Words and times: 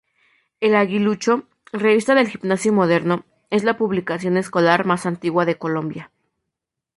El 0.61 0.73
Aguilucho, 0.73 1.43
revista 1.71 2.15
del 2.15 2.27
Gimnasio 2.27 2.73
Moderno, 2.73 3.23
es 3.51 3.63
la 3.63 3.77
publicación 3.77 4.35
escolar 4.35 4.83
más 4.83 5.05
antigua 5.05 5.45
de 5.45 5.59
Colombia. 5.59 6.09